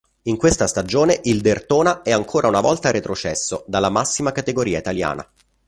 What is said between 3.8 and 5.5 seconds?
massima categoria italiana.